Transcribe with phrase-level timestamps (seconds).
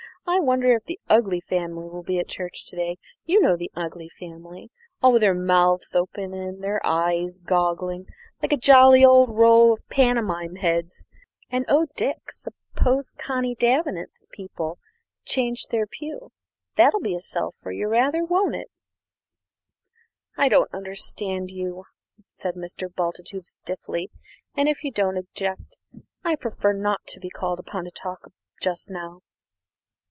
[0.27, 2.97] I wonder if the 'ugly family' will be at church to day?
[3.25, 4.69] You know the ugly family;
[5.01, 8.05] all with their mouths open and their eyes goggling,
[8.41, 11.05] like a jolly old row of pantomime heads.
[11.49, 16.31] And oh, Dick, suppose Connie Davenant's people have changed their pew
[16.75, 18.69] that'll be a sell for you rather, won't it?"
[20.37, 21.85] "I don't understand you,"
[22.35, 22.93] said Mr.
[22.93, 24.11] Bultitude stiffly;
[24.55, 25.77] "and, if you don't object,
[26.23, 28.29] I prefer not to be called upon to talk
[28.61, 29.21] just now."